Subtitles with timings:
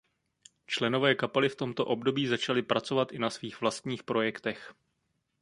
[0.67, 4.73] Členové kapely v tomto období začali pracovat i na svých vlastních projektech.